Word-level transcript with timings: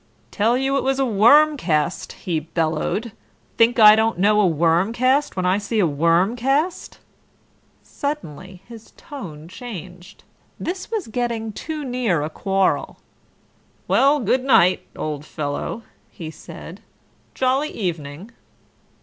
"Tell 0.31 0.57
you 0.57 0.77
it 0.77 0.83
was 0.83 0.97
a 0.97 1.05
worm 1.05 1.57
cast," 1.57 2.13
he 2.13 2.39
bellowed. 2.39 3.11
"Think 3.57 3.77
I 3.77 3.95
don't 3.95 4.17
know 4.17 4.41
a 4.41 4.47
worm 4.47 4.93
cast 4.93 5.35
when 5.35 5.45
I 5.45 5.59
see 5.59 5.77
a 5.79 5.85
worm 5.85 6.35
cast?" 6.35 6.97
Suddenly 7.83 8.63
his 8.67 8.93
tone 8.97 9.47
changed; 9.47 10.23
this 10.59 10.89
was 10.89 11.05
getting 11.05 11.53
too 11.53 11.85
near 11.85 12.23
a 12.23 12.31
quarrel. 12.31 12.97
"Well, 13.87 14.19
good 14.19 14.43
night, 14.43 14.83
old 14.95 15.23
fellow," 15.23 15.83
he 16.09 16.31
said. 16.31 16.81
"Jolly 17.35 17.69
evening." 17.69 18.31